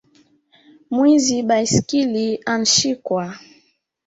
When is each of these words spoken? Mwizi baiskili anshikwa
Mwizi 0.91 1.43
baiskili 1.43 2.39
anshikwa 2.45 3.35